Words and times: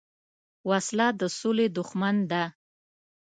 وسله 0.69 1.07
د 1.19 1.21
سولې 1.39 1.67
دښمن 1.75 2.15
ده 2.31 2.43